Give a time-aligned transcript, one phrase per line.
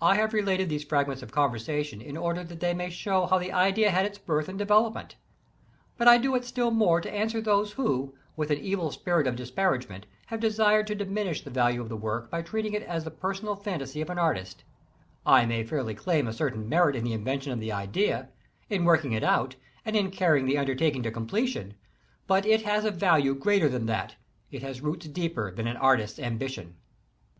[0.00, 3.50] I have related these fragments of conversation, in order that they may show how the
[3.50, 5.14] idea had its birth and devel opment;
[5.96, 9.34] but I do it still more to answer those who, with an evil spirit of
[9.34, 13.10] disparagement, have desired to diminish the value of the work by treating it as the
[13.10, 14.62] personal fan tasy of an artist
[15.26, 18.28] I may fairly claim a certain merit in the invention of the idea,
[18.70, 21.74] in working it out and in carrying the undertaking to completion;
[22.28, 24.14] but it has a value greater than that;
[24.52, 26.76] it has roots deeper than an artists ambition.